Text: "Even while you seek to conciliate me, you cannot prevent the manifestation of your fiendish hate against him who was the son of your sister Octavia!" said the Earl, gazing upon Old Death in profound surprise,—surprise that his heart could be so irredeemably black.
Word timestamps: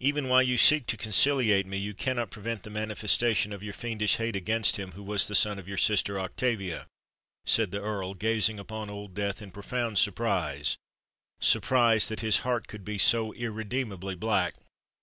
"Even 0.00 0.28
while 0.28 0.42
you 0.42 0.58
seek 0.58 0.86
to 0.88 0.98
conciliate 0.98 1.64
me, 1.64 1.78
you 1.78 1.94
cannot 1.94 2.30
prevent 2.30 2.62
the 2.62 2.68
manifestation 2.68 3.54
of 3.54 3.62
your 3.62 3.72
fiendish 3.72 4.16
hate 4.16 4.36
against 4.36 4.76
him 4.76 4.92
who 4.92 5.02
was 5.02 5.26
the 5.26 5.34
son 5.34 5.58
of 5.58 5.66
your 5.66 5.78
sister 5.78 6.20
Octavia!" 6.20 6.86
said 7.46 7.70
the 7.70 7.80
Earl, 7.80 8.12
gazing 8.12 8.58
upon 8.58 8.90
Old 8.90 9.14
Death 9.14 9.40
in 9.40 9.50
profound 9.50 9.96
surprise,—surprise 9.98 12.08
that 12.08 12.20
his 12.20 12.40
heart 12.40 12.68
could 12.68 12.84
be 12.84 12.98
so 12.98 13.32
irredeemably 13.32 14.14
black. 14.14 14.56